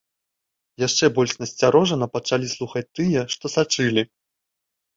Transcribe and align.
Яшчэ 0.83 1.05
больш 1.17 1.33
насцярожана 1.41 2.09
пачалі 2.15 2.51
слухаць 2.55 2.85
тыя, 3.01 3.29
што 3.37 3.45
сачылі. 3.59 4.01